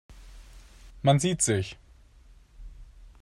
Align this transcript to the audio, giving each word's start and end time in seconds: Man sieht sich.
Man 1.03 1.19
sieht 1.19 1.43
sich. 1.43 1.77